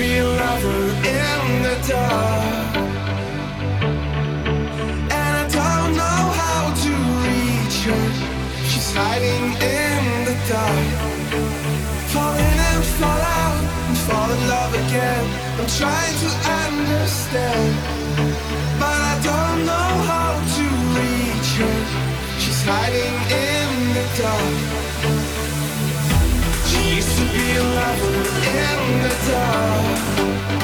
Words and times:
be 0.00 0.16
a 0.16 0.24
lover 0.24 0.82
in 1.20 1.62
the 1.66 1.76
dark. 1.92 2.74
And 5.18 5.32
I 5.42 5.46
don't 5.58 5.92
know 6.00 6.22
how 6.42 6.62
to 6.84 6.92
reach 7.24 7.78
her. 7.88 8.04
She's 8.70 8.90
hiding 8.96 9.44
in 9.76 10.02
the 10.28 10.36
dark. 10.48 10.88
Falling 12.12 12.58
and 12.70 12.84
fall 12.98 13.22
out 13.42 13.62
and 13.88 13.98
fall 14.06 14.30
in 14.36 14.42
love 14.54 14.72
again. 14.84 15.24
I'm 15.58 15.70
trying 15.80 16.16
to 16.24 16.30
understand. 16.60 17.72
But 18.80 19.00
I 19.12 19.14
don't 19.30 19.60
know 19.70 19.90
how 20.12 20.32
to 20.56 20.64
reach 20.96 21.50
her. 21.60 21.78
She's 22.42 22.62
hiding 22.64 23.16
in 23.44 23.68
the 23.96 24.04
dark 24.22 24.79
to 27.20 27.32
be 27.32 27.56
a 27.56 27.62
in 28.56 29.02
the 29.02 29.14
dark. 29.28 30.59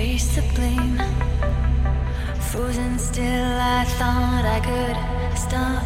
Trace 0.00 0.34
the 0.34 0.42
blame. 0.54 0.96
Frozen 2.48 2.98
still, 2.98 3.52
I 3.76 3.84
thought 3.98 4.44
I 4.56 4.58
could 4.68 4.98
stop. 5.36 5.84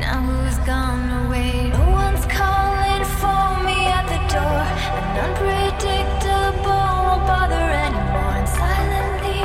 Now 0.00 0.18
who's 0.26 0.58
gone 0.66 1.26
away? 1.26 1.70
No 1.70 1.84
one's 2.02 2.26
calling 2.26 3.04
for 3.20 3.46
me 3.62 3.78
at 3.98 4.06
the 4.12 4.20
door. 4.34 4.62
An 4.98 5.06
unpredictable 5.26 6.88
won't 7.06 7.24
bother 7.30 7.66
anymore. 7.86 8.34
And 8.40 8.48
silently 8.58 9.44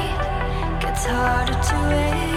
gets 0.81 1.05
harder 1.05 1.53
to 1.69 1.75
wait. 1.91 2.36